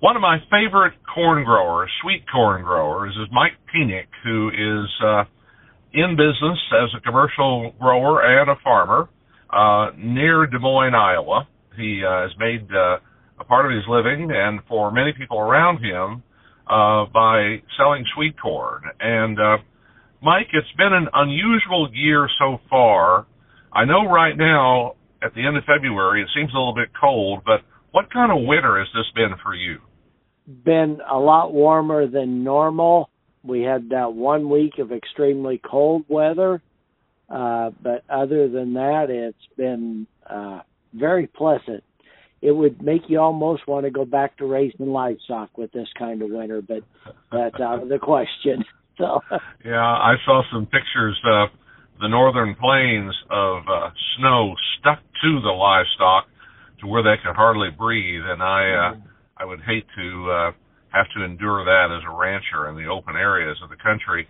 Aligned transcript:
One 0.00 0.16
of 0.16 0.22
my 0.22 0.38
favorite 0.50 0.94
corn 1.14 1.44
growers, 1.44 1.90
sweet 2.00 2.24
corn 2.32 2.62
growers, 2.62 3.14
is 3.20 3.28
Mike 3.30 3.52
Penick, 3.68 4.08
who 4.24 4.48
is 4.48 4.88
uh, 5.04 5.24
in 5.92 6.16
business 6.16 6.58
as 6.72 6.88
a 6.96 7.00
commercial 7.02 7.74
grower 7.78 8.22
and 8.24 8.48
a 8.48 8.54
farmer 8.64 9.10
uh, 9.50 9.90
near 9.98 10.46
Des 10.46 10.58
Moines, 10.58 10.94
Iowa. 10.94 11.46
He 11.76 12.02
uh, 12.02 12.22
has 12.22 12.30
made 12.38 12.66
uh, 12.72 12.96
a 13.40 13.44
part 13.44 13.66
of 13.66 13.72
his 13.76 13.84
living, 13.90 14.30
and 14.32 14.60
for 14.66 14.90
many 14.90 15.12
people 15.12 15.38
around 15.38 15.84
him, 15.84 16.22
uh, 16.66 17.04
by 17.12 17.60
selling 17.76 18.06
sweet 18.14 18.40
corn. 18.40 18.80
And 19.00 19.38
uh, 19.38 19.58
Mike, 20.22 20.48
it's 20.54 20.72
been 20.78 20.94
an 20.94 21.08
unusual 21.12 21.90
year 21.92 22.26
so 22.38 22.58
far. 22.70 23.26
I 23.70 23.84
know 23.84 24.08
right 24.08 24.34
now, 24.34 24.94
at 25.22 25.34
the 25.34 25.46
end 25.46 25.58
of 25.58 25.64
February, 25.64 26.22
it 26.22 26.28
seems 26.34 26.54
a 26.54 26.56
little 26.56 26.74
bit 26.74 26.88
cold, 26.98 27.42
but 27.44 27.60
what 27.90 28.10
kind 28.10 28.32
of 28.32 28.46
winter 28.46 28.78
has 28.78 28.88
this 28.94 29.04
been 29.14 29.36
for 29.42 29.54
you? 29.54 29.76
Been 30.46 31.00
a 31.08 31.18
lot 31.18 31.52
warmer 31.52 32.06
than 32.06 32.44
normal. 32.44 33.10
We 33.42 33.62
had 33.62 33.90
that 33.90 34.12
one 34.12 34.50
week 34.50 34.78
of 34.78 34.92
extremely 34.92 35.58
cold 35.58 36.04
weather, 36.08 36.62
uh, 37.28 37.70
but 37.82 38.04
other 38.08 38.48
than 38.48 38.74
that, 38.74 39.06
it's 39.08 39.56
been 39.56 40.06
uh, 40.28 40.60
very 40.92 41.26
pleasant. 41.26 41.84
It 42.42 42.52
would 42.52 42.82
make 42.82 43.02
you 43.08 43.20
almost 43.20 43.66
want 43.68 43.84
to 43.84 43.90
go 43.90 44.04
back 44.04 44.38
to 44.38 44.46
raising 44.46 44.86
livestock 44.86 45.56
with 45.56 45.72
this 45.72 45.88
kind 45.98 46.22
of 46.22 46.30
winter, 46.30 46.62
but 46.62 46.82
that's 47.30 47.60
out 47.60 47.82
of 47.82 47.88
the 47.88 47.98
question. 47.98 48.64
So 48.98 49.22
yeah, 49.64 49.80
I 49.80 50.16
saw 50.26 50.42
some 50.52 50.66
pictures 50.66 51.18
of 51.24 51.48
the 52.02 52.08
northern 52.08 52.54
plains 52.54 53.14
of 53.30 53.62
uh, 53.66 53.88
snow 54.18 54.54
stuck 54.78 54.98
to 54.98 55.40
the 55.40 55.48
livestock 55.48 56.26
to 56.80 56.86
where 56.86 57.02
they 57.02 57.16
could 57.24 57.34
hardly 57.34 57.70
breathe, 57.70 58.24
and 58.26 58.42
I. 58.42 58.90
Uh, 58.90 59.09
I 59.40 59.46
would 59.46 59.60
hate 59.60 59.86
to 59.96 60.30
uh, 60.30 60.52
have 60.92 61.06
to 61.16 61.24
endure 61.24 61.64
that 61.64 61.88
as 61.88 62.04
a 62.04 62.14
rancher 62.14 62.68
in 62.68 62.76
the 62.76 62.90
open 62.92 63.16
areas 63.16 63.56
of 63.64 63.70
the 63.70 63.76
country. 63.76 64.28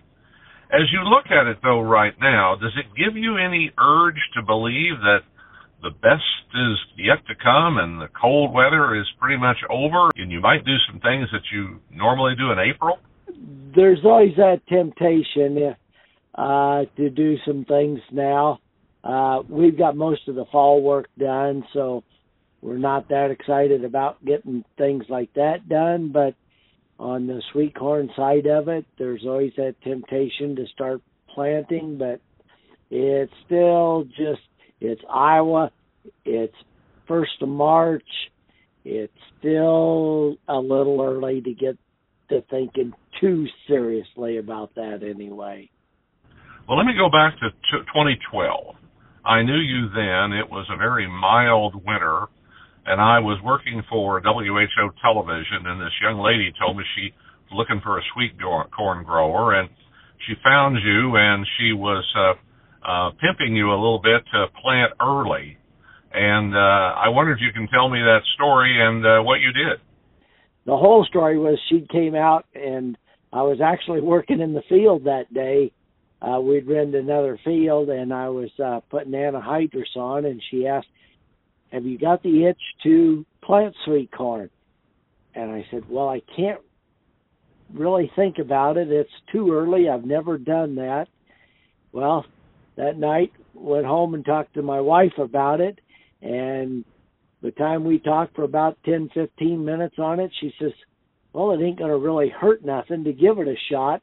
As 0.71 0.87
you 0.93 1.03
look 1.03 1.25
at 1.27 1.47
it, 1.47 1.57
though, 1.61 1.81
right 1.81 2.13
now, 2.21 2.55
does 2.55 2.71
it 2.79 2.85
give 2.95 3.17
you 3.17 3.35
any 3.35 3.71
urge 3.77 4.21
to 4.35 4.41
believe 4.41 5.03
that 5.03 5.27
the 5.81 5.89
best 5.89 6.23
is 6.55 6.77
yet 6.95 7.19
to 7.27 7.35
come 7.43 7.77
and 7.77 7.99
the 7.99 8.07
cold 8.19 8.53
weather 8.53 8.95
is 8.95 9.05
pretty 9.19 9.35
much 9.35 9.57
over 9.69 10.11
and 10.15 10.31
you 10.31 10.39
might 10.39 10.63
do 10.63 10.77
some 10.89 11.01
things 11.01 11.27
that 11.33 11.43
you 11.51 11.81
normally 11.91 12.35
do 12.37 12.51
in 12.51 12.59
April? 12.59 12.99
There's 13.75 13.99
always 14.05 14.35
that 14.37 14.61
temptation 14.69 15.75
uh, 16.35 16.83
to 16.95 17.09
do 17.09 17.35
some 17.45 17.65
things 17.65 17.99
now. 18.13 18.59
Uh, 19.03 19.41
we've 19.49 19.77
got 19.77 19.97
most 19.97 20.27
of 20.29 20.35
the 20.35 20.45
fall 20.51 20.81
work 20.81 21.07
done, 21.17 21.65
so 21.73 22.03
we're 22.61 22.77
not 22.77 23.09
that 23.09 23.31
excited 23.31 23.83
about 23.83 24.23
getting 24.23 24.63
things 24.77 25.03
like 25.09 25.33
that 25.33 25.67
done, 25.67 26.11
but 26.11 26.35
on 26.99 27.25
the 27.25 27.41
sweet 27.51 27.75
corn 27.75 28.09
side 28.15 28.45
of 28.45 28.67
it, 28.67 28.85
there's 28.99 29.23
always 29.25 29.53
that 29.57 29.75
temptation 29.83 30.55
to 30.55 30.65
start 30.67 31.01
planting, 31.33 31.97
but 31.97 32.21
it's 32.91 33.33
still 33.45 34.05
just 34.15 34.41
it's 34.79 35.01
Iowa, 35.09 35.71
it's 36.25 36.55
first 37.07 37.41
of 37.41 37.49
March, 37.49 38.03
it's 38.85 39.13
still 39.39 40.35
a 40.47 40.57
little 40.57 41.01
early 41.01 41.41
to 41.41 41.53
get 41.53 41.77
to 42.29 42.41
thinking 42.49 42.93
too 43.19 43.47
seriously 43.67 44.37
about 44.37 44.75
that 44.75 44.99
anyway. 45.03 45.69
Well, 46.67 46.77
let 46.77 46.85
me 46.85 46.93
go 46.97 47.09
back 47.09 47.33
to 47.39 47.49
2012. 47.71 48.75
I 49.25 49.43
knew 49.43 49.57
you 49.57 49.89
then. 49.89 50.33
It 50.33 50.49
was 50.49 50.67
a 50.71 50.77
very 50.77 51.07
mild 51.07 51.75
winter 51.85 52.27
and 52.85 52.99
I 52.99 53.19
was 53.19 53.39
working 53.43 53.83
for 53.89 54.21
WHO 54.21 54.89
television, 55.01 55.65
and 55.65 55.79
this 55.79 55.93
young 56.01 56.19
lady 56.19 56.51
told 56.59 56.77
me 56.77 56.83
she 56.95 57.13
was 57.49 57.57
looking 57.57 57.81
for 57.83 57.99
a 57.99 58.01
sweet 58.13 58.31
corn 58.75 59.03
grower, 59.03 59.53
and 59.53 59.69
she 60.27 60.33
found 60.43 60.77
you, 60.83 61.15
and 61.15 61.45
she 61.57 61.73
was 61.73 62.05
uh, 62.17 62.33
uh, 62.87 63.11
pimping 63.21 63.55
you 63.55 63.69
a 63.69 63.77
little 63.77 64.01
bit 64.01 64.23
to 64.33 64.47
plant 64.61 64.93
early. 65.01 65.57
And 66.13 66.55
uh, 66.55 66.57
I 66.97 67.09
wonder 67.09 67.31
if 67.31 67.39
you 67.39 67.53
can 67.53 67.67
tell 67.67 67.89
me 67.89 67.99
that 67.99 68.21
story 68.35 68.75
and 68.79 69.05
uh, 69.05 69.23
what 69.23 69.39
you 69.39 69.51
did. 69.53 69.79
The 70.65 70.77
whole 70.77 71.05
story 71.05 71.37
was 71.37 71.59
she 71.69 71.87
came 71.91 72.15
out, 72.15 72.45
and 72.53 72.97
I 73.31 73.43
was 73.43 73.59
actually 73.63 74.01
working 74.01 74.41
in 74.41 74.53
the 74.53 74.63
field 74.67 75.05
that 75.05 75.33
day. 75.33 75.71
Uh, 76.21 76.39
we'd 76.39 76.67
rented 76.67 77.03
another 77.03 77.39
field, 77.43 77.89
and 77.89 78.13
I 78.13 78.29
was 78.29 78.49
uh, 78.63 78.81
putting 78.89 79.13
anhydrous 79.13 79.95
on, 79.95 80.25
and 80.25 80.41
she 80.51 80.67
asked 80.67 80.87
have 81.71 81.85
you 81.85 81.97
got 81.97 82.23
the 82.23 82.45
itch 82.45 82.61
to 82.83 83.25
plant 83.43 83.75
sweet 83.85 84.11
corn? 84.11 84.49
And 85.33 85.51
I 85.51 85.65
said, 85.71 85.83
well, 85.89 86.09
I 86.09 86.21
can't 86.35 86.59
really 87.73 88.11
think 88.15 88.37
about 88.37 88.77
it. 88.77 88.91
It's 88.91 89.09
too 89.31 89.53
early. 89.53 89.89
I've 89.89 90.05
never 90.05 90.37
done 90.37 90.75
that. 90.75 91.07
Well, 91.93 92.25
that 92.75 92.97
night 92.97 93.31
went 93.53 93.85
home 93.85 94.13
and 94.13 94.25
talked 94.25 94.55
to 94.55 94.61
my 94.61 94.81
wife 94.81 95.17
about 95.17 95.61
it 95.61 95.79
and 96.21 96.85
the 97.41 97.51
time 97.51 97.83
we 97.83 97.99
talked 97.99 98.35
for 98.35 98.43
about 98.43 98.77
ten, 98.85 99.09
fifteen 99.13 99.65
minutes 99.65 99.95
on 99.97 100.19
it, 100.19 100.31
she 100.39 100.53
says, 100.59 100.71
"Well, 101.33 101.51
it 101.51 101.63
ain't 101.63 101.79
going 101.79 101.89
to 101.89 101.97
really 101.97 102.29
hurt 102.29 102.63
nothing 102.63 103.03
to 103.03 103.13
give 103.13 103.39
it 103.39 103.47
a 103.47 103.55
shot." 103.71 104.01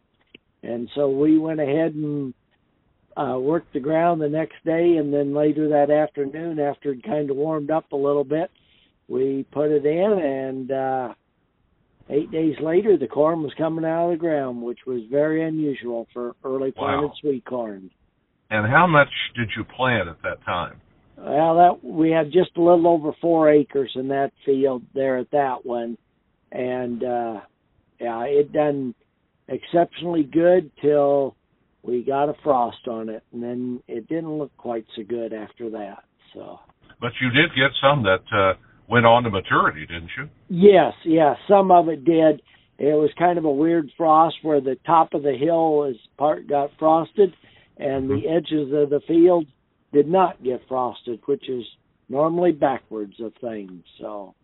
And 0.63 0.89
so 0.95 1.09
we 1.09 1.39
went 1.39 1.61
ahead 1.61 1.95
and 1.95 2.35
uh, 3.19 3.39
worked 3.39 3.73
the 3.73 3.81
ground 3.81 4.21
the 4.21 4.29
next 4.29 4.65
day, 4.65 4.97
and 4.97 5.13
then 5.13 5.35
later 5.35 5.69
that 5.71 5.91
afternoon, 5.91 6.61
after 6.61 6.93
it 6.93 7.03
kind 7.03 7.31
of 7.31 7.37
warmed 7.37 7.71
up 7.71 7.91
a 7.93 7.97
little 7.97 8.25
bit, 8.25 8.51
we 9.09 9.45
put 9.51 9.71
it 9.71 9.85
in, 9.85 10.13
and 10.23 10.71
uh, 10.71 11.15
eight 12.11 12.31
days 12.31 12.55
later, 12.63 12.97
the 12.97 13.09
corn 13.09 13.43
was 13.43 13.53
coming 13.59 13.85
out 13.85 14.07
of 14.07 14.11
the 14.13 14.17
ground, 14.19 14.63
which 14.63 14.81
was 14.87 15.01
very 15.11 15.43
unusual 15.47 16.07
for 16.13 16.37
early 16.45 16.71
planted 16.71 17.09
wow. 17.09 17.13
sweet 17.21 17.45
corn. 17.45 17.91
And 18.51 18.71
how 18.71 18.87
much 18.87 19.09
did 19.37 19.49
you 19.57 19.65
plant 19.65 20.09
at 20.09 20.23
that 20.23 20.45
time? 20.45 20.81
Well, 21.17 21.57
that 21.57 21.85
we 21.85 22.11
had 22.11 22.27
just 22.27 22.57
a 22.57 22.63
little 22.63 22.87
over 22.87 23.11
four 23.21 23.51
acres 23.51 23.91
in 23.97 24.09
that 24.09 24.31
field 24.47 24.85
there 24.95 25.19
at 25.19 25.33
that 25.33 25.67
one, 25.67 25.99
and 26.53 27.03
uh, 27.03 27.41
yeah, 28.01 28.23
it 28.23 28.53
done 28.53 28.95
exceptionally 29.49 30.23
good 30.23 30.71
till 30.81 31.35
we 31.83 32.03
got 32.03 32.29
a 32.29 32.35
frost 32.43 32.87
on 32.89 33.09
it, 33.09 33.23
and 33.33 33.43
then 33.43 33.83
it 33.89 34.09
didn't 34.09 34.39
look 34.39 34.57
quite 34.57 34.85
so 34.97 35.03
good 35.03 35.33
after 35.33 35.71
that. 35.71 36.05
So. 36.35 36.59
But 37.01 37.13
you 37.21 37.31
did 37.31 37.51
get 37.55 37.71
some 37.81 38.03
that 38.03 38.25
uh, 38.37 38.59
went 38.89 39.07
on 39.07 39.23
to 39.25 39.31
maturity, 39.31 39.87
didn't 39.87 40.11
you? 40.17 40.29
Yes, 40.49 40.93
yes, 41.05 41.37
some 41.49 41.71
of 41.71 41.89
it 41.89 42.05
did. 42.05 42.43
It 42.79 42.95
was 42.95 43.11
kind 43.19 43.39
of 43.39 43.45
a 43.45 43.51
weird 43.51 43.91
frost 43.97 44.37
where 44.43 44.61
the 44.61 44.77
top 44.87 45.15
of 45.15 45.23
the 45.23 45.37
hill 45.37 45.73
was 45.73 45.97
part 46.17 46.49
got 46.49 46.71
frosted, 46.79 47.35
and 47.77 48.09
mm-hmm. 48.09 48.21
the 48.21 48.29
edges 48.29 48.73
of 48.73 48.91
the 48.91 49.01
field 49.07 49.47
did 49.93 50.09
not 50.09 50.43
get 50.43 50.61
frosted, 50.69 51.21
which 51.27 51.49
is 51.49 51.65
normally 52.09 52.53
backwards 52.53 53.15
of 53.21 53.33
things. 53.41 53.83
So. 54.01 54.35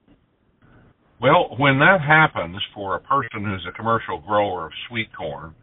Well, 1.21 1.56
when 1.59 1.78
that 1.78 1.99
happens 2.06 2.56
for 2.75 2.97
a 2.97 3.00
person 3.00 3.44
who's 3.44 3.67
a 3.69 3.73
commercial 3.73 4.21
grower 4.21 4.67
of 4.67 4.73
sweet 4.89 5.09
corn, 5.17 5.55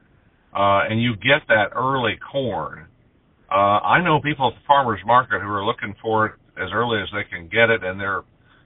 uh, 0.56 0.84
and 0.90 1.02
you 1.02 1.16
get 1.16 1.48
that 1.48 1.72
early 1.76 2.20
corn. 2.32 2.88
Uh, 3.50 3.80
I 3.84 4.04
know 4.04 4.20
people 4.22 4.48
at 4.48 4.56
the 4.56 4.66
farmers 4.68 5.00
market 5.06 5.42
who 5.42 5.48
are 5.48 5.66
looking 5.66 5.96
for 6.02 6.26
it 6.28 6.34
as 6.58 6.70
early 6.74 7.02
as 7.02 7.10
they 7.14 7.30
can 7.30 7.48
get 7.48 7.70
it, 7.70 7.84
and 7.84 8.00
they're 8.00 8.24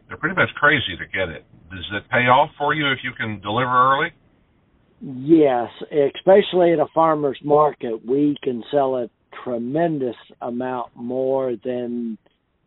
they're 0.07 0.17
pretty 0.17 0.35
much 0.35 0.49
crazy 0.55 0.95
to 0.97 1.05
get 1.05 1.29
it. 1.29 1.45
Does 1.71 1.85
it 1.93 2.09
pay 2.11 2.27
off 2.27 2.51
for 2.57 2.73
you 2.75 2.91
if 2.91 2.99
you 3.03 3.11
can 3.17 3.41
deliver 3.41 3.71
early? 3.71 4.09
Yes, 5.01 5.69
especially 6.15 6.73
at 6.73 6.79
a 6.79 6.85
farmer's 6.93 7.39
market, 7.43 8.05
we 8.05 8.35
can 8.43 8.63
sell 8.71 8.95
a 8.95 9.09
tremendous 9.43 10.15
amount 10.41 10.95
more 10.95 11.55
than 11.63 12.17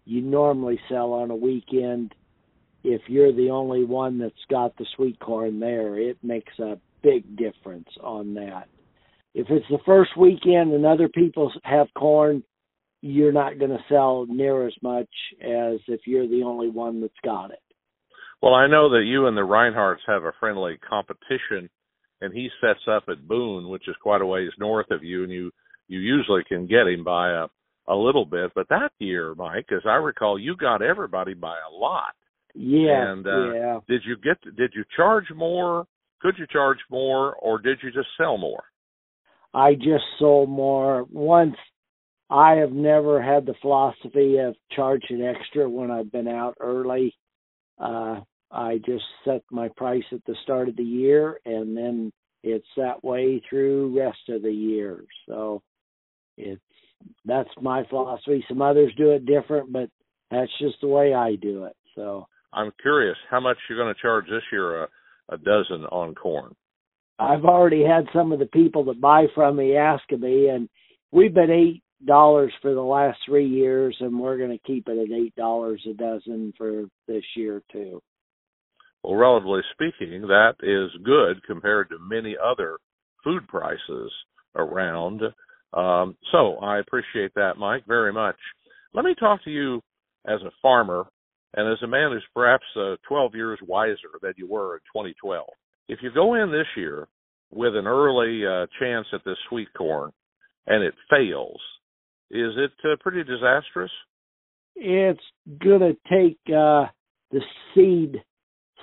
you 0.04 0.20
normally 0.20 0.80
sell 0.88 1.12
on 1.12 1.30
a 1.30 1.36
weekend. 1.36 2.14
If 2.82 3.02
you're 3.08 3.32
the 3.32 3.50
only 3.50 3.84
one 3.84 4.18
that's 4.18 4.34
got 4.50 4.76
the 4.76 4.86
sweet 4.96 5.18
corn 5.20 5.60
there, 5.60 5.98
it 5.98 6.18
makes 6.22 6.58
a 6.58 6.78
big 7.02 7.36
difference 7.36 7.88
on 8.02 8.34
that 8.34 8.68
if 9.38 9.46
it's 9.50 9.66
the 9.70 9.78
first 9.86 10.10
weekend 10.16 10.72
and 10.72 10.84
other 10.84 11.08
people 11.08 11.52
have 11.62 11.86
corn, 11.96 12.42
you're 13.02 13.32
not 13.32 13.60
going 13.60 13.70
to 13.70 13.84
sell 13.88 14.26
near 14.28 14.66
as 14.66 14.74
much 14.82 15.08
as 15.40 15.78
if 15.86 16.00
you're 16.06 16.26
the 16.26 16.42
only 16.44 16.68
one 16.68 17.00
that's 17.00 17.14
got 17.24 17.52
it. 17.52 17.62
Well, 18.42 18.54
I 18.54 18.66
know 18.66 18.90
that 18.90 19.04
you 19.06 19.28
and 19.28 19.36
the 19.36 19.42
Reinhardts 19.42 20.02
have 20.08 20.24
a 20.24 20.32
friendly 20.40 20.76
competition, 20.88 21.70
and 22.20 22.34
he 22.34 22.48
sets 22.60 22.80
up 22.90 23.04
at 23.08 23.28
Boone, 23.28 23.68
which 23.68 23.86
is 23.86 23.94
quite 24.02 24.22
a 24.22 24.26
ways 24.26 24.50
north 24.58 24.90
of 24.90 25.04
you, 25.04 25.22
and 25.22 25.32
you 25.32 25.52
you 25.86 26.00
usually 26.00 26.42
can 26.48 26.66
get 26.66 26.88
him 26.88 27.04
by 27.04 27.30
a 27.30 27.46
a 27.86 27.94
little 27.94 28.26
bit. 28.26 28.50
But 28.56 28.68
that 28.70 28.90
year, 28.98 29.36
Mike, 29.36 29.66
as 29.70 29.82
I 29.86 29.94
recall, 29.94 30.36
you 30.36 30.56
got 30.56 30.82
everybody 30.82 31.34
by 31.34 31.54
a 31.54 31.72
lot. 31.72 32.12
Yeah. 32.54 33.12
And 33.12 33.26
uh, 33.26 33.52
yeah. 33.52 33.78
did 33.88 34.02
you 34.04 34.16
get? 34.16 34.56
Did 34.56 34.72
you 34.74 34.84
charge 34.96 35.26
more? 35.34 35.86
Could 36.20 36.34
you 36.38 36.46
charge 36.52 36.78
more, 36.90 37.36
or 37.36 37.60
did 37.60 37.78
you 37.84 37.92
just 37.92 38.08
sell 38.16 38.36
more? 38.36 38.64
I 39.54 39.74
just 39.74 40.04
sold 40.18 40.48
more. 40.48 41.04
Once 41.10 41.56
I 42.30 42.56
have 42.56 42.72
never 42.72 43.22
had 43.22 43.46
the 43.46 43.54
philosophy 43.62 44.38
of 44.38 44.54
charging 44.72 45.22
extra 45.22 45.68
when 45.68 45.90
I've 45.90 46.12
been 46.12 46.28
out 46.28 46.56
early. 46.60 47.14
Uh, 47.78 48.20
I 48.50 48.78
just 48.84 49.04
set 49.24 49.42
my 49.50 49.68
price 49.76 50.04
at 50.12 50.24
the 50.26 50.36
start 50.42 50.68
of 50.68 50.76
the 50.76 50.82
year, 50.82 51.38
and 51.44 51.76
then 51.76 52.12
it's 52.42 52.66
that 52.76 53.02
way 53.02 53.42
through 53.48 53.98
rest 53.98 54.28
of 54.28 54.42
the 54.42 54.52
year. 54.52 55.04
So 55.26 55.62
it's 56.36 56.60
that's 57.24 57.50
my 57.60 57.84
philosophy. 57.88 58.44
Some 58.48 58.62
others 58.62 58.92
do 58.96 59.10
it 59.10 59.26
different, 59.26 59.72
but 59.72 59.88
that's 60.30 60.50
just 60.60 60.76
the 60.80 60.88
way 60.88 61.14
I 61.14 61.36
do 61.36 61.64
it. 61.64 61.76
So 61.94 62.26
I'm 62.52 62.72
curious 62.80 63.16
how 63.30 63.40
much 63.40 63.56
you're 63.68 63.78
going 63.78 63.94
to 63.94 64.00
charge 64.00 64.26
this 64.28 64.42
year 64.50 64.84
a, 64.84 64.88
a 65.30 65.38
dozen 65.38 65.84
on 65.86 66.14
corn. 66.14 66.54
I've 67.18 67.44
already 67.44 67.84
had 67.84 68.06
some 68.12 68.32
of 68.32 68.38
the 68.38 68.46
people 68.46 68.84
that 68.84 69.00
buy 69.00 69.26
from 69.34 69.56
me 69.56 69.76
asking 69.76 70.20
me, 70.20 70.48
and 70.48 70.68
we've 71.10 71.34
been 71.34 71.50
eight 71.50 71.82
dollars 72.06 72.52
for 72.62 72.74
the 72.74 72.80
last 72.80 73.18
three 73.26 73.48
years, 73.48 73.96
and 74.00 74.18
we're 74.18 74.38
going 74.38 74.56
to 74.56 74.66
keep 74.66 74.88
it 74.88 74.98
at 74.98 75.12
eight 75.12 75.34
dollars 75.34 75.84
a 75.88 75.94
dozen 75.94 76.52
for 76.56 76.84
this 77.08 77.24
year 77.36 77.62
too. 77.72 78.00
Well, 79.02 79.16
relatively 79.16 79.62
speaking, 79.72 80.22
that 80.22 80.54
is 80.62 80.90
good 81.04 81.44
compared 81.44 81.88
to 81.90 81.98
many 81.98 82.36
other 82.42 82.78
food 83.24 83.46
prices 83.48 84.12
around. 84.54 85.22
Um, 85.72 86.16
so 86.32 86.56
I 86.56 86.78
appreciate 86.78 87.34
that, 87.34 87.58
Mike, 87.58 87.84
very 87.86 88.12
much. 88.12 88.36
Let 88.94 89.04
me 89.04 89.14
talk 89.18 89.42
to 89.44 89.50
you 89.50 89.82
as 90.26 90.40
a 90.42 90.50
farmer 90.62 91.06
and 91.54 91.70
as 91.70 91.82
a 91.82 91.86
man 91.86 92.12
who's 92.12 92.24
perhaps 92.34 92.64
uh, 92.76 92.96
12 93.08 93.34
years 93.34 93.58
wiser 93.66 94.18
than 94.22 94.34
you 94.36 94.48
were 94.48 94.76
in 94.76 94.80
2012. 94.94 95.46
If 95.88 96.00
you 96.02 96.10
go 96.12 96.34
in 96.34 96.50
this 96.50 96.66
year 96.76 97.08
with 97.50 97.74
an 97.74 97.86
early 97.86 98.46
uh, 98.46 98.66
chance 98.78 99.06
at 99.12 99.24
this 99.24 99.38
sweet 99.48 99.68
corn 99.76 100.12
and 100.66 100.82
it 100.82 100.94
fails, 101.08 101.60
is 102.30 102.52
it 102.56 102.72
uh, 102.84 102.96
pretty 103.00 103.24
disastrous? 103.24 103.90
It's 104.76 105.20
going 105.62 105.80
to 105.80 105.96
take 106.10 106.38
uh, 106.48 106.86
the 107.30 107.40
seed 107.74 108.22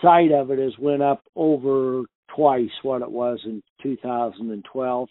side 0.02 0.32
of 0.32 0.52
it 0.52 0.60
has 0.60 0.74
went 0.80 1.04
up 1.04 1.24
over 1.36 2.04
twice 2.36 2.72
what 2.82 3.02
it 3.02 3.12
was 3.12 3.40
in 3.46 3.62
2012. 3.84 5.10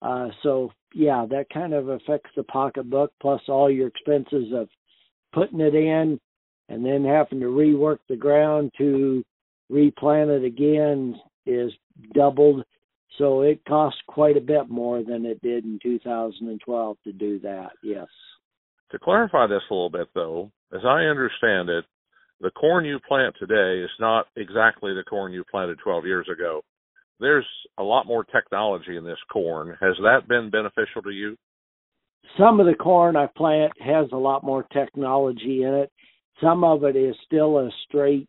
Uh, 0.00 0.28
so 0.42 0.70
yeah, 0.94 1.26
that 1.30 1.46
kind 1.52 1.74
of 1.74 1.88
affects 1.88 2.30
the 2.36 2.42
pocketbook 2.44 3.12
plus 3.20 3.40
all 3.48 3.70
your 3.70 3.88
expenses 3.88 4.52
of 4.54 4.68
putting 5.32 5.60
it 5.60 5.74
in 5.74 6.18
and 6.68 6.84
then 6.84 7.04
having 7.04 7.40
to 7.40 7.46
rework 7.46 7.98
the 8.08 8.16
ground 8.16 8.72
to 8.78 9.22
replant 9.72 10.30
it 10.30 10.44
again 10.44 11.16
is 11.46 11.72
doubled. 12.14 12.64
So 13.18 13.42
it 13.42 13.64
costs 13.66 14.00
quite 14.06 14.36
a 14.36 14.40
bit 14.40 14.68
more 14.68 15.02
than 15.02 15.26
it 15.26 15.40
did 15.42 15.64
in 15.64 15.78
2012 15.82 16.96
to 17.04 17.12
do 17.12 17.38
that. 17.40 17.70
Yes. 17.82 18.06
To 18.90 18.98
clarify 18.98 19.46
this 19.46 19.62
a 19.70 19.74
little 19.74 19.90
bit 19.90 20.08
though, 20.14 20.50
as 20.72 20.80
I 20.84 21.04
understand 21.04 21.68
it, 21.68 21.84
the 22.40 22.50
corn 22.50 22.84
you 22.84 22.98
plant 23.06 23.34
today 23.38 23.82
is 23.82 23.90
not 24.00 24.26
exactly 24.36 24.94
the 24.94 25.04
corn 25.04 25.32
you 25.32 25.44
planted 25.50 25.78
12 25.82 26.06
years 26.06 26.26
ago. 26.32 26.62
There's 27.20 27.46
a 27.78 27.82
lot 27.82 28.06
more 28.06 28.24
technology 28.24 28.96
in 28.96 29.04
this 29.04 29.18
corn. 29.32 29.76
Has 29.80 29.94
that 30.02 30.26
been 30.28 30.50
beneficial 30.50 31.02
to 31.02 31.10
you? 31.10 31.36
Some 32.38 32.60
of 32.60 32.66
the 32.66 32.74
corn 32.74 33.16
I 33.16 33.28
plant 33.36 33.72
has 33.80 34.06
a 34.12 34.16
lot 34.16 34.42
more 34.42 34.64
technology 34.72 35.62
in 35.62 35.74
it. 35.74 35.92
Some 36.42 36.64
of 36.64 36.82
it 36.82 36.96
is 36.96 37.14
still 37.24 37.58
a 37.58 37.70
straight, 37.86 38.28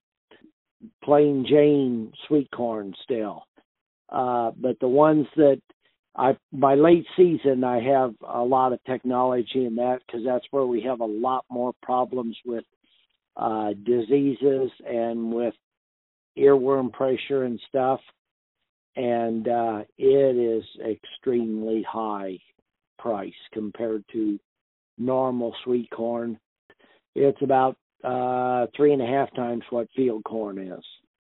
plain 1.04 1.46
Jane 1.48 2.12
sweet 2.28 2.50
corn 2.52 2.94
still. 3.04 3.44
Uh, 4.10 4.52
but 4.58 4.80
the 4.80 4.88
ones 4.88 5.28
that 5.36 5.62
I 6.16 6.38
by 6.52 6.76
late 6.76 7.06
season 7.18 7.64
I 7.64 7.82
have 7.82 8.14
a 8.28 8.42
lot 8.44 8.74
of 8.74 8.84
technology 8.84 9.66
in 9.66 9.76
that 9.78 10.00
because 10.06 10.24
that's 10.26 10.46
where 10.52 10.66
we 10.66 10.82
have 10.82 11.00
a 11.00 11.06
lot 11.06 11.46
more 11.50 11.74
problems 11.82 12.38
with 12.46 12.64
uh, 13.36 13.72
diseases 13.84 14.70
and 14.88 15.34
with 15.34 15.56
earworm 16.38 16.92
pressure 16.92 17.44
and 17.44 17.60
stuff. 17.68 18.00
And 18.96 19.48
uh, 19.48 19.84
it 19.98 20.38
is 20.38 20.64
extremely 20.86 21.84
high 21.90 22.38
price 23.00 23.34
compared 23.52 24.04
to 24.14 24.40
normal 25.00 25.56
sweet 25.64 25.90
corn. 25.90 26.40
It's 27.16 27.42
about 27.42 27.76
uh, 28.04 28.68
three 28.76 28.94
and 28.94 29.02
a 29.02 29.06
half 29.06 29.34
times 29.36 29.64
what 29.70 29.88
field 29.96 30.24
corn 30.24 30.58
is. 30.58 30.84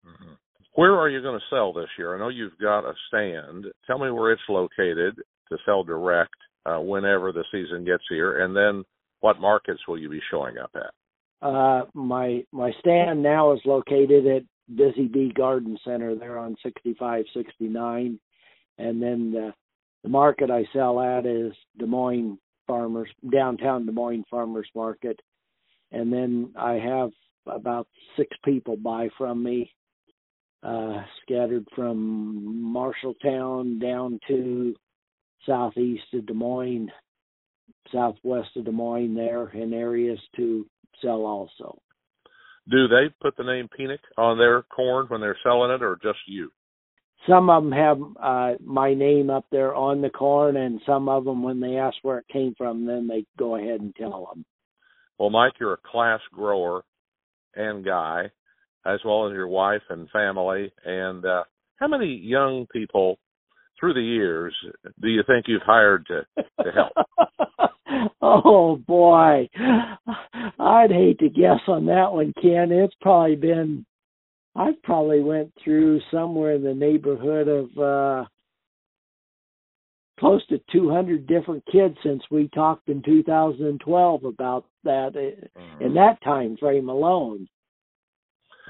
Mm-hmm. 0.06 0.33
Where 0.75 0.95
are 0.95 1.09
you 1.09 1.21
going 1.21 1.39
to 1.39 1.56
sell 1.56 1.73
this 1.73 1.89
year? 1.97 2.15
I 2.15 2.19
know 2.19 2.29
you've 2.29 2.57
got 2.62 2.85
a 2.85 2.94
stand. 3.07 3.65
Tell 3.85 4.00
me 4.00 4.09
where 4.09 4.31
it's 4.31 4.41
located 4.47 5.15
to 5.50 5.57
sell 5.65 5.83
direct 5.83 6.33
uh, 6.65 6.79
whenever 6.79 7.31
the 7.31 7.44
season 7.51 7.83
gets 7.83 8.03
here, 8.09 8.44
and 8.44 8.56
then 8.56 8.85
what 9.19 9.39
markets 9.39 9.81
will 9.88 9.97
you 9.97 10.09
be 10.09 10.21
showing 10.31 10.57
up 10.57 10.71
at? 10.75 10.91
Uh, 11.45 11.85
my 11.94 12.44
my 12.51 12.71
stand 12.79 13.21
now 13.21 13.51
is 13.51 13.59
located 13.65 14.27
at 14.27 14.44
Busy 14.75 15.07
Bee 15.07 15.33
Garden 15.35 15.77
Center 15.83 16.15
there 16.15 16.38
on 16.38 16.56
6569, 16.63 18.19
and 18.77 19.01
then 19.01 19.31
the, 19.31 19.53
the 20.03 20.09
market 20.09 20.51
I 20.51 20.65
sell 20.71 21.00
at 21.00 21.25
is 21.25 21.53
Des 21.77 21.88
Moines 21.88 22.38
Farmers 22.67 23.09
downtown 23.31 23.85
Des 23.85 23.91
Moines 23.91 24.24
Farmers 24.29 24.69
Market, 24.75 25.19
and 25.91 26.11
then 26.11 26.53
I 26.57 26.73
have 26.73 27.11
about 27.45 27.88
six 28.17 28.35
people 28.45 28.77
buy 28.77 29.09
from 29.17 29.43
me, 29.43 29.71
uh, 30.63 31.03
scattered 31.21 31.67
from 31.75 32.73
Marshalltown 32.75 33.81
down 33.81 34.19
to 34.27 34.75
southeast 35.45 36.03
of 36.13 36.25
Des 36.27 36.33
Moines, 36.33 36.89
southwest 37.91 38.49
of 38.55 38.65
Des 38.65 38.71
Moines 38.71 39.15
there, 39.15 39.49
in 39.49 39.73
areas 39.73 40.19
to 40.35 40.65
sell 41.01 41.25
also. 41.25 41.81
Do 42.69 42.88
they 42.88 43.09
put 43.21 43.35
the 43.38 43.43
name 43.43 43.67
Penick 43.77 43.99
on 44.17 44.38
their 44.38 44.61
corn 44.63 45.07
when 45.07 45.19
they're 45.19 45.38
selling 45.43 45.71
it, 45.71 45.81
or 45.81 45.97
just 46.01 46.19
you? 46.27 46.51
Some 47.27 47.49
of 47.49 47.63
them 47.63 47.71
have 47.71 47.99
uh, 48.21 48.53
my 48.63 48.93
name 48.93 49.29
up 49.29 49.45
there 49.51 49.75
on 49.75 50.01
the 50.01 50.09
corn, 50.09 50.57
and 50.57 50.79
some 50.85 51.09
of 51.09 51.25
them, 51.25 51.43
when 51.43 51.59
they 51.59 51.77
ask 51.77 51.97
where 52.01 52.19
it 52.19 52.27
came 52.31 52.53
from, 52.57 52.85
then 52.85 53.07
they 53.07 53.25
go 53.38 53.55
ahead 53.55 53.81
and 53.81 53.95
tell 53.95 54.29
them. 54.33 54.45
Well, 55.21 55.29
Mike, 55.29 55.53
you're 55.59 55.73
a 55.73 55.91
class 55.91 56.19
grower 56.33 56.81
and 57.53 57.85
guy, 57.85 58.31
as 58.88 59.01
well 59.06 59.27
as 59.27 59.33
your 59.33 59.47
wife 59.47 59.83
and 59.91 60.09
family. 60.09 60.73
And 60.83 61.23
uh, 61.23 61.44
how 61.75 61.88
many 61.88 62.07
young 62.07 62.65
people 62.73 63.19
through 63.79 63.94
the 63.94 64.01
years 64.01 64.56
do 65.00 65.09
you 65.09 65.21
think 65.27 65.45
you've 65.47 65.62
hired 65.62 66.07
to, 66.07 66.25
to 66.63 66.71
help? 66.71 67.71
oh 68.23 68.77
boy, 68.77 69.47
I'd 70.57 70.89
hate 70.89 71.19
to 71.19 71.29
guess 71.29 71.59
on 71.67 71.85
that 71.85 72.13
one, 72.13 72.33
Ken. 72.41 72.71
It's 72.71 72.95
probably 73.00 73.35
been, 73.35 73.85
I've 74.56 74.81
probably 74.81 75.21
went 75.21 75.53
through 75.63 76.01
somewhere 76.09 76.56
in 76.56 76.63
the 76.63 76.74
neighborhood 76.74 77.48
of 77.48 77.77
uh 77.77 78.25
close 80.21 80.45
to 80.47 80.61
200 80.71 81.27
different 81.27 81.63
kids 81.69 81.95
since 82.03 82.23
we 82.31 82.47
talked 82.49 82.87
in 82.87 83.01
2012 83.03 84.23
about 84.23 84.65
that 84.85 85.11
mm-hmm. 85.13 85.83
in 85.83 85.93
that 85.95 86.21
time 86.23 86.55
frame 86.57 86.87
alone. 86.87 87.47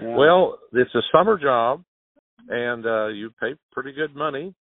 Yeah. 0.01 0.15
Well, 0.15 0.57
it's 0.73 0.95
a 0.95 1.01
summer 1.11 1.37
job, 1.37 1.83
and 2.49 2.85
uh 2.87 3.07
you 3.07 3.31
pay 3.39 3.53
pretty 3.71 3.91
good 3.91 4.15
money 4.15 4.55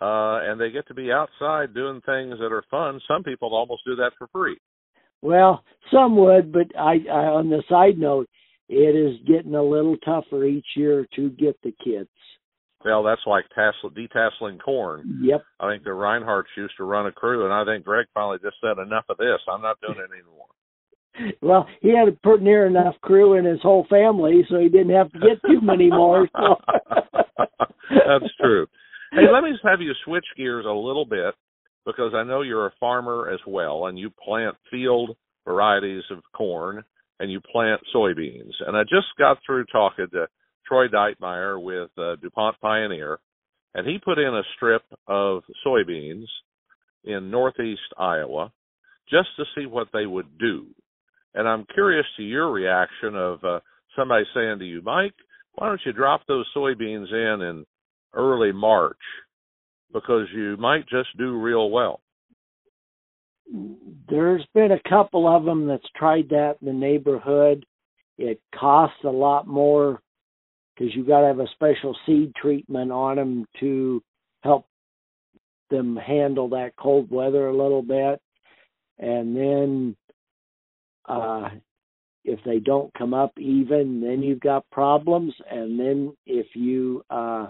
uh, 0.00 0.42
and 0.42 0.60
they 0.60 0.70
get 0.70 0.86
to 0.88 0.94
be 0.94 1.12
outside 1.12 1.72
doing 1.72 2.00
things 2.04 2.38
that 2.40 2.52
are 2.52 2.64
fun. 2.70 3.00
Some 3.06 3.22
people 3.22 3.54
almost 3.54 3.82
do 3.86 3.94
that 3.96 4.12
for 4.18 4.26
free. 4.32 4.58
Well, 5.22 5.62
some 5.92 6.16
would, 6.16 6.52
but 6.52 6.66
I, 6.78 6.96
I 7.10 7.26
on 7.26 7.48
the 7.48 7.62
side 7.68 7.98
note, 7.98 8.28
it 8.68 8.96
is 8.96 9.20
getting 9.26 9.54
a 9.54 9.62
little 9.62 9.96
tougher 10.04 10.44
each 10.44 10.66
year 10.76 11.06
to 11.16 11.30
get 11.30 11.60
the 11.62 11.72
kids. 11.84 12.08
Well, 12.84 13.02
that's 13.02 13.22
like 13.26 13.44
tassel, 13.54 13.90
detasseling 13.90 14.60
corn. 14.60 15.20
Yep. 15.22 15.42
I 15.58 15.70
think 15.70 15.84
the 15.84 15.90
Reinhardts 15.90 16.52
used 16.56 16.74
to 16.76 16.84
run 16.84 17.06
a 17.06 17.12
crew, 17.12 17.44
and 17.44 17.54
I 17.54 17.64
think 17.64 17.84
Greg 17.84 18.06
finally 18.12 18.38
just 18.42 18.56
said, 18.60 18.78
"Enough 18.78 19.06
of 19.08 19.16
this. 19.16 19.40
I'm 19.50 19.62
not 19.62 19.80
doing 19.80 19.98
it 19.98 20.10
anymore." 20.12 21.34
well, 21.40 21.66
he 21.80 21.96
had 21.96 22.08
a 22.08 22.12
pretty 22.12 22.44
near 22.44 22.66
enough 22.66 22.94
crew 23.00 23.34
in 23.34 23.44
his 23.44 23.60
whole 23.62 23.86
family, 23.88 24.44
so 24.50 24.58
he 24.58 24.68
didn't 24.68 24.94
have 24.94 25.10
to 25.12 25.18
get 25.18 25.40
too 25.46 25.60
many 25.62 25.88
more. 25.88 26.28
So. 26.36 26.56
That's 27.90 28.34
true. 28.40 28.66
Hey, 29.12 29.30
let 29.32 29.44
me 29.44 29.52
just 29.52 29.64
have 29.64 29.80
you 29.80 29.92
switch 30.04 30.24
gears 30.36 30.66
a 30.66 30.72
little 30.72 31.06
bit 31.06 31.34
because 31.86 32.12
I 32.14 32.24
know 32.24 32.42
you're 32.42 32.66
a 32.66 32.74
farmer 32.80 33.30
as 33.32 33.40
well 33.46 33.86
and 33.86 33.98
you 33.98 34.10
plant 34.10 34.56
field 34.70 35.16
varieties 35.44 36.02
of 36.10 36.18
corn 36.36 36.82
and 37.20 37.30
you 37.30 37.40
plant 37.40 37.80
soybeans. 37.94 38.52
And 38.66 38.76
I 38.76 38.82
just 38.82 39.06
got 39.18 39.38
through 39.46 39.66
talking 39.66 40.06
to 40.12 40.26
Troy 40.66 40.88
Deitmeyer 40.88 41.62
with 41.62 41.90
uh, 41.98 42.16
DuPont 42.16 42.60
Pioneer, 42.60 43.18
and 43.74 43.86
he 43.86 43.98
put 43.98 44.18
in 44.18 44.34
a 44.34 44.42
strip 44.56 44.82
of 45.06 45.42
soybeans 45.66 46.26
in 47.04 47.30
northeast 47.30 47.80
Iowa 47.98 48.52
just 49.10 49.28
to 49.36 49.44
see 49.54 49.66
what 49.66 49.88
they 49.92 50.06
would 50.06 50.38
do. 50.38 50.66
And 51.34 51.48
I'm 51.48 51.66
curious 51.74 52.06
to 52.16 52.22
your 52.22 52.50
reaction 52.50 53.14
of 53.14 53.44
uh, 53.44 53.60
somebody 53.96 54.24
saying 54.34 54.60
to 54.60 54.64
you, 54.64 54.80
Mike, 54.82 55.14
why 55.54 55.68
don't 55.68 55.80
you 55.84 55.92
drop 55.92 56.22
those 56.26 56.46
soybeans 56.56 57.12
in 57.12 57.42
in 57.42 57.66
early 58.14 58.52
March 58.52 58.96
because 59.92 60.26
you 60.34 60.56
might 60.58 60.88
just 60.88 61.16
do 61.18 61.40
real 61.40 61.70
well. 61.70 62.00
There's 64.08 64.44
been 64.54 64.72
a 64.72 64.88
couple 64.88 65.28
of 65.28 65.44
them 65.44 65.66
that's 65.66 65.88
tried 65.96 66.28
that 66.30 66.56
in 66.60 66.66
the 66.66 66.72
neighborhood. 66.72 67.66
It 68.16 68.40
costs 68.58 68.96
a 69.04 69.10
lot 69.10 69.46
more 69.46 70.00
because 70.74 70.94
you 70.94 71.04
got 71.04 71.20
to 71.20 71.26
have 71.28 71.40
a 71.40 71.48
special 71.52 71.96
seed 72.06 72.32
treatment 72.34 72.90
on 72.90 73.16
them 73.16 73.46
to 73.60 74.02
help 74.42 74.66
them 75.70 75.96
handle 75.96 76.48
that 76.50 76.72
cold 76.76 77.10
weather 77.10 77.46
a 77.46 77.56
little 77.56 77.82
bit. 77.82 78.20
And 78.98 79.36
then 79.36 79.96
uh, 81.06 81.50
if 82.24 82.40
they 82.44 82.58
don't 82.58 82.92
come 82.94 83.14
up 83.14 83.32
even, 83.38 84.00
then 84.00 84.22
you've 84.22 84.40
got 84.40 84.68
problems. 84.70 85.34
And 85.50 85.78
then 85.78 86.16
if 86.26 86.46
you 86.54 87.04
uh, 87.10 87.48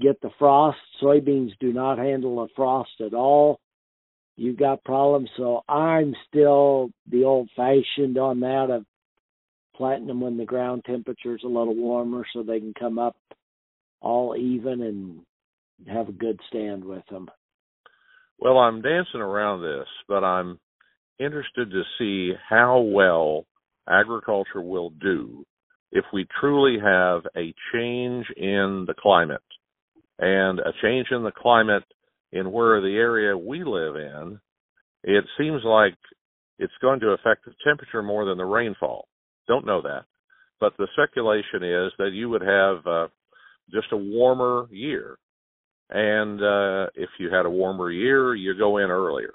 get 0.00 0.20
the 0.20 0.30
frost, 0.38 0.78
soybeans 1.02 1.52
do 1.60 1.72
not 1.72 1.98
handle 1.98 2.36
the 2.36 2.48
frost 2.54 3.00
at 3.04 3.14
all. 3.14 3.60
You've 4.36 4.58
got 4.58 4.84
problems. 4.84 5.30
So 5.36 5.62
I'm 5.68 6.14
still 6.28 6.90
the 7.10 7.24
old 7.24 7.48
fashioned 7.56 8.18
on 8.18 8.40
that 8.40 8.70
of 8.70 8.84
planting 9.78 10.08
them 10.08 10.20
when 10.20 10.36
the 10.36 10.44
ground 10.44 10.82
temperature 10.84 11.36
is 11.36 11.42
a 11.44 11.48
little 11.48 11.74
warmer 11.74 12.26
so 12.32 12.42
they 12.42 12.60
can 12.60 12.74
come 12.78 12.98
up 12.98 13.16
all 14.02 14.36
even 14.36 14.82
and 14.82 15.20
have 15.88 16.08
a 16.08 16.12
good 16.12 16.38
stand 16.48 16.84
with 16.84 17.04
them. 17.10 17.28
Well, 18.38 18.58
I'm 18.58 18.82
dancing 18.82 19.20
around 19.20 19.62
this, 19.62 19.86
but 20.08 20.22
I'm 20.24 20.58
interested 21.18 21.70
to 21.70 21.82
see 21.98 22.32
how 22.48 22.80
well 22.80 23.46
agriculture 23.88 24.60
will 24.60 24.90
do 24.90 25.46
if 25.92 26.04
we 26.12 26.26
truly 26.40 26.78
have 26.78 27.22
a 27.36 27.54
change 27.72 28.26
in 28.36 28.84
the 28.86 28.94
climate 28.98 29.40
and 30.18 30.58
a 30.60 30.72
change 30.82 31.08
in 31.10 31.22
the 31.22 31.32
climate 31.32 31.84
in 32.32 32.52
where 32.52 32.80
the 32.80 32.96
area 32.96 33.36
we 33.36 33.64
live 33.64 33.96
in, 33.96 34.38
it 35.04 35.24
seems 35.38 35.62
like 35.64 35.94
it's 36.58 36.72
going 36.82 37.00
to 37.00 37.08
affect 37.08 37.44
the 37.44 37.54
temperature 37.64 38.02
more 38.02 38.24
than 38.24 38.36
the 38.36 38.44
rainfall. 38.44 39.08
Don't 39.48 39.66
know 39.66 39.82
that. 39.82 40.04
But 40.60 40.74
the 40.76 40.88
speculation 40.92 41.62
is 41.62 41.92
that 41.98 42.10
you 42.12 42.28
would 42.28 42.42
have 42.42 42.86
uh, 42.86 43.08
just 43.72 43.92
a 43.92 43.96
warmer 43.96 44.66
year. 44.70 45.18
And 45.90 46.40
uh, 46.40 46.90
if 46.94 47.08
you 47.18 47.30
had 47.32 47.46
a 47.46 47.50
warmer 47.50 47.90
year, 47.90 48.34
you 48.34 48.56
go 48.56 48.78
in 48.78 48.90
earlier. 48.90 49.32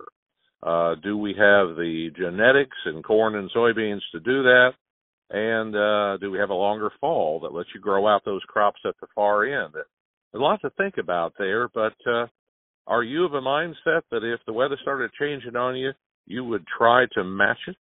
Uh, 0.61 0.95
do 1.03 1.17
we 1.17 1.31
have 1.31 1.75
the 1.75 2.09
genetics 2.15 2.77
in 2.85 3.01
corn 3.03 3.35
and 3.35 3.51
soybeans 3.51 4.01
to 4.11 4.19
do 4.19 4.43
that? 4.43 4.71
And 5.29 5.75
uh, 5.75 6.17
do 6.17 6.31
we 6.31 6.37
have 6.37 6.51
a 6.51 6.55
longer 6.55 6.91
fall 7.01 7.39
that 7.41 7.53
lets 7.53 7.69
you 7.73 7.81
grow 7.81 8.07
out 8.07 8.23
those 8.23 8.43
crops 8.47 8.79
at 8.85 8.95
the 9.01 9.07
far 9.15 9.45
end? 9.45 9.73
A 10.35 10.37
lot 10.37 10.61
to 10.61 10.69
think 10.71 10.95
about 10.99 11.33
there, 11.37 11.67
but 11.69 11.95
uh, 12.07 12.27
are 12.87 13.03
you 13.03 13.25
of 13.25 13.33
a 13.33 13.41
mindset 13.41 14.01
that 14.11 14.23
if 14.23 14.39
the 14.45 14.53
weather 14.53 14.77
started 14.81 15.11
changing 15.19 15.55
on 15.55 15.75
you, 15.75 15.91
you 16.27 16.43
would 16.43 16.65
try 16.77 17.05
to 17.13 17.23
match 17.23 17.57
it? 17.67 17.75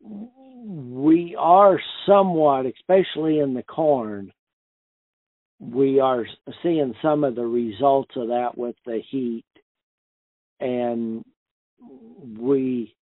We 0.00 1.36
are 1.38 1.80
somewhat, 2.06 2.66
especially 2.66 3.38
in 3.38 3.54
the 3.54 3.62
corn, 3.62 4.32
we 5.58 6.00
are 6.00 6.26
seeing 6.62 6.94
some 7.02 7.24
of 7.24 7.34
the 7.34 7.46
results 7.46 8.14
of 8.16 8.28
that 8.28 8.56
with 8.56 8.76
the 8.84 9.00
heat. 9.10 9.44
And 10.60 11.24
we 12.38 12.94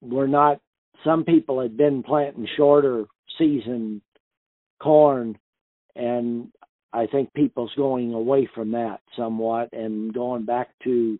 were 0.00 0.28
not, 0.28 0.60
some 1.04 1.24
people 1.24 1.60
had 1.60 1.76
been 1.76 2.02
planting 2.02 2.46
shorter 2.56 3.04
season 3.38 4.02
corn, 4.80 5.38
and 5.94 6.52
I 6.92 7.06
think 7.06 7.32
people's 7.34 7.72
going 7.76 8.14
away 8.14 8.48
from 8.54 8.72
that 8.72 9.00
somewhat 9.16 9.70
and 9.72 10.12
going 10.12 10.44
back 10.44 10.68
to 10.84 11.18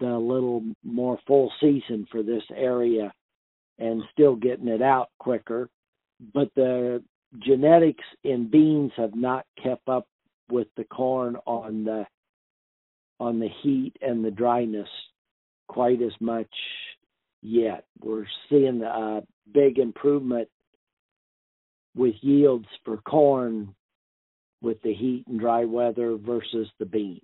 the 0.00 0.18
little 0.18 0.62
more 0.82 1.18
full 1.26 1.52
season 1.60 2.06
for 2.10 2.22
this 2.22 2.42
area 2.54 3.12
and 3.78 4.02
still 4.12 4.36
getting 4.36 4.68
it 4.68 4.82
out 4.82 5.10
quicker. 5.18 5.68
But 6.32 6.50
the 6.54 7.02
genetics 7.40 8.04
in 8.22 8.50
beans 8.50 8.92
have 8.96 9.14
not 9.14 9.46
kept 9.62 9.88
up 9.88 10.06
with 10.50 10.68
the 10.76 10.84
corn 10.84 11.36
on 11.46 11.84
the 11.84 12.06
on 13.20 13.38
the 13.38 13.48
heat 13.62 13.92
and 14.02 14.24
the 14.24 14.30
dryness 14.30 14.88
quite 15.68 16.02
as 16.02 16.12
much 16.20 16.50
yet. 17.42 17.84
We're 18.02 18.26
seeing 18.48 18.82
a 18.82 19.22
big 19.52 19.78
improvement 19.78 20.48
with 21.94 22.14
yields 22.20 22.66
for 22.84 22.98
corn 22.98 23.74
with 24.60 24.80
the 24.82 24.92
heat 24.92 25.24
and 25.28 25.38
dry 25.38 25.64
weather 25.64 26.16
versus 26.16 26.68
the 26.78 26.86
beans. 26.86 27.20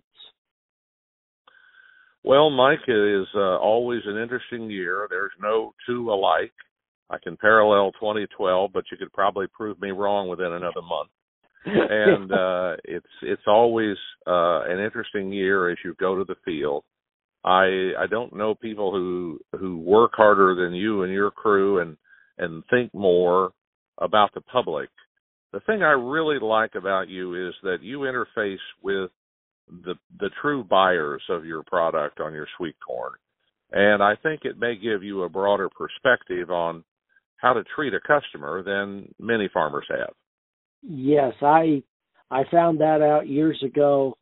Well, 2.23 2.51
Mike, 2.51 2.81
it 2.87 3.21
is 3.23 3.27
uh, 3.35 3.59
always 3.59 4.03
an 4.07 4.19
interesting 4.19 4.71
year. 4.71 5.07
There's 5.09 5.33
no 5.41 5.73
two 5.87 6.13
alike. 6.13 6.53
I 7.09 7.17
can 7.19 7.37
parallel 7.37 7.93
2012, 7.93 8.71
but 8.73 8.85
you 8.91 8.99
could 8.99 9.13
probably 9.13 9.47
prove 9.49 9.81
me 9.81 9.91
wrong 9.91 10.29
within 10.29 10.53
another 10.53 10.83
month. 10.83 11.11
and 11.67 12.33
uh, 12.33 12.77
it's 12.85 13.07
it's 13.23 13.43
always 13.47 13.97
uh, 14.27 14.63
an 14.63 14.79
interesting 14.79 15.31
year 15.31 15.71
as 15.71 15.77
you 15.85 15.95
go 16.01 16.17
to 16.17 16.25
the 16.25 16.37
field. 16.45 16.85
I 17.45 17.93
I 17.99 18.07
don't 18.09 18.35
know 18.35 18.55
people 18.55 18.93
who 18.93 19.41
who 19.59 19.79
work 19.79 20.13
harder 20.15 20.55
than 20.55 20.75
you 20.75 21.03
and 21.03 21.13
your 21.13 21.31
crew 21.31 21.81
and 21.81 21.99
and 22.39 22.63
think 22.71 22.95
more 22.95 23.51
about 23.99 24.33
the 24.33 24.41
public. 24.41 24.89
The 25.53 25.61
thing 25.61 25.83
I 25.83 25.91
really 25.91 26.39
like 26.41 26.77
about 26.77 27.09
you 27.09 27.49
is 27.49 27.55
that 27.63 27.83
you 27.83 28.01
interface 28.01 28.57
with 28.83 29.11
the 29.85 29.95
the 30.19 30.31
true 30.41 30.65
buyers 30.65 31.23
of 31.29 31.45
your 31.45 31.63
product 31.63 32.21
on 32.21 32.33
your 32.33 32.47
sweet 32.57 32.77
corn. 32.87 33.13
And 33.73 34.03
I 34.03 34.15
think 34.17 34.41
it 34.45 34.59
may 34.59 34.75
give 34.75 35.03
you 35.03 35.23
a 35.23 35.29
broader 35.29 35.69
perspective 35.69 36.51
on 36.51 36.85
how 37.37 37.53
to 37.53 37.63
treat 37.75 37.95
a 37.95 38.01
customer 38.01 38.63
than 38.63 39.15
many 39.19 39.49
farmers 39.53 39.87
have. 39.89 40.13
Yes, 40.83 41.35
I 41.41 41.83
I 42.31 42.45
found 42.51 42.81
that 42.81 43.03
out 43.03 43.29
years 43.29 43.63
ago 43.65 44.17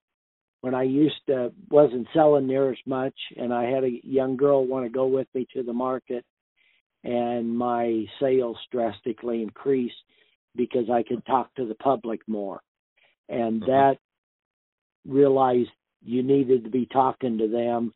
when 0.61 0.75
I 0.75 0.83
used 0.83 1.21
to 1.27 1.53
wasn't 1.71 2.09
selling 2.13 2.47
near 2.47 2.71
as 2.71 2.79
much 2.87 3.15
and 3.37 3.53
I 3.53 3.65
had 3.65 3.85
a 3.85 4.01
young 4.03 4.37
girl 4.37 4.67
want 4.67 4.87
to 4.87 4.91
go 4.91 5.07
with 5.07 5.29
me 5.35 5.47
to 5.55 5.63
the 5.63 5.73
market 5.73 6.25
and 7.05 7.57
my 7.57 8.05
sales 8.21 8.57
drastically 8.73 9.43
increased 9.43 9.95
because 10.57 10.91
I 10.91 11.05
could 11.05 11.25
talk 11.27 11.55
to 11.55 11.67
the 11.67 11.77
public 11.77 12.21
more. 12.27 12.61
And 13.29 13.63
mm-hmm. 13.63 13.71
that 13.71 13.99
realized 15.09 15.71
you 16.03 16.23
needed 16.23 16.65
to 16.65 16.71
be 16.71 16.87
talking 16.87 17.39
to 17.39 17.49
them, 17.49 17.93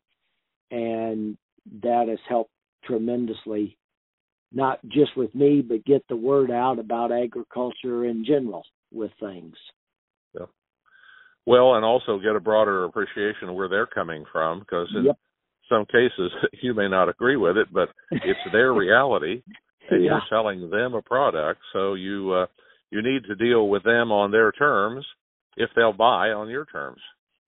and 0.71 1.37
that 1.81 2.07
has 2.09 2.19
helped 2.27 2.51
tremendously, 2.85 3.77
not 4.51 4.79
just 4.87 5.15
with 5.15 5.33
me, 5.33 5.61
but 5.61 5.85
get 5.85 6.03
the 6.09 6.15
word 6.15 6.51
out 6.51 6.79
about 6.79 7.11
agriculture 7.11 8.05
in 8.05 8.25
general 8.25 8.63
with 8.91 9.11
things. 9.19 9.55
Yeah. 10.33 10.47
Well, 11.45 11.75
and 11.75 11.85
also 11.85 12.19
get 12.19 12.35
a 12.35 12.41
broader 12.41 12.83
appreciation 12.85 13.49
of 13.49 13.55
where 13.55 13.69
they're 13.69 13.87
coming 13.87 14.25
from, 14.31 14.59
because 14.59 14.87
in 14.95 15.05
yep. 15.05 15.17
some 15.69 15.85
cases 15.85 16.31
you 16.61 16.73
may 16.73 16.89
not 16.89 17.09
agree 17.09 17.37
with 17.37 17.57
it, 17.57 17.67
but 17.71 17.89
it's 18.11 18.39
their 18.51 18.73
reality, 18.73 19.43
and 19.89 20.03
yeah. 20.03 20.11
you're 20.11 20.21
selling 20.29 20.69
them 20.69 20.93
a 20.93 21.01
product, 21.01 21.61
so 21.71 21.93
you 21.93 22.33
uh, 22.33 22.45
you 22.91 23.01
need 23.01 23.23
to 23.25 23.35
deal 23.35 23.69
with 23.69 23.83
them 23.83 24.11
on 24.11 24.31
their 24.31 24.51
terms 24.51 25.05
if 25.57 25.69
they'll 25.75 25.93
buy 25.93 26.29
on 26.29 26.49
your 26.49 26.65
terms. 26.65 26.99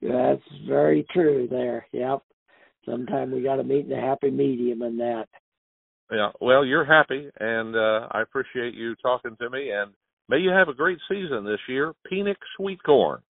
That's 0.01 0.41
very 0.67 1.05
true 1.12 1.47
there. 1.50 1.88
Yep. 1.91 2.21
Sometimes 2.85 3.33
we 3.33 3.41
got 3.41 3.55
to 3.55 3.63
meet 3.63 3.85
in 3.85 3.91
a 3.91 4.01
happy 4.01 4.29
medium 4.29 4.81
in 4.83 4.97
that. 4.97 5.25
Yeah. 6.12 6.29
Well, 6.39 6.63
you're 6.63 6.85
happy, 6.85 7.29
and 7.39 7.75
uh, 7.75 8.07
I 8.12 8.21
appreciate 8.21 8.75
you 8.75 8.95
talking 9.01 9.35
to 9.41 9.50
me. 9.50 9.71
And 9.71 9.91
may 10.29 10.38
you 10.38 10.51
have 10.51 10.67
a 10.67 10.74
great 10.74 11.00
season 11.09 11.45
this 11.45 11.59
year. 11.67 11.93
Penick's 12.07 12.47
sweet 12.57 12.81
corn 12.83 13.21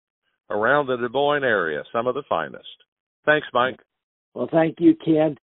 around 0.49 0.87
the 0.87 0.97
Des 0.97 1.09
Moines 1.09 1.43
area, 1.43 1.83
some 1.93 2.07
of 2.07 2.15
the 2.15 2.23
finest. 2.27 2.65
Thanks, 3.25 3.47
Mike. 3.53 3.79
Well, 4.33 4.49
thank 4.51 4.75
you, 4.79 4.95
Ken. 5.03 5.37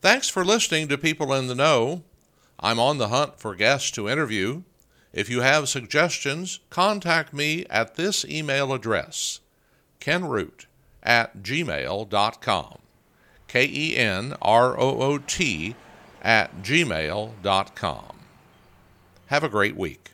Thanks 0.00 0.28
for 0.28 0.44
listening 0.44 0.88
to 0.88 0.98
People 0.98 1.32
in 1.34 1.46
the 1.46 1.54
Know. 1.54 2.02
I'm 2.58 2.80
on 2.80 2.98
the 2.98 3.08
hunt 3.08 3.38
for 3.38 3.54
guests 3.54 3.90
to 3.92 4.08
interview. 4.08 4.62
If 5.14 5.30
you 5.30 5.42
have 5.42 5.68
suggestions, 5.68 6.58
contact 6.70 7.32
me 7.32 7.64
at 7.70 7.94
this 7.94 8.24
email 8.24 8.72
address 8.72 9.40
kenroot 10.00 10.66
at 11.04 11.38
gmail.com. 11.42 12.78
K 13.46 13.70
E 13.72 13.96
N 13.96 14.34
R 14.42 14.78
O 14.78 15.00
O 15.00 15.18
T 15.18 15.76
at 16.20 16.62
gmail.com. 16.62 18.16
Have 19.26 19.44
a 19.44 19.48
great 19.48 19.76
week. 19.76 20.13